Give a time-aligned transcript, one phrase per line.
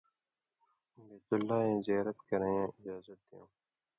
[1.07, 3.45] بیت اللہ ایں زیارت کرَیں اِجازہ دېوں